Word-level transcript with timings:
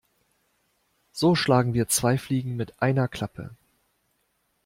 So 1.11 1.35
schlagen 1.35 1.75
wir 1.75 1.87
zwei 1.87 2.17
Fliegen 2.17 2.55
mit 2.55 2.81
einer 2.81 3.07
Klappe. 3.07 3.51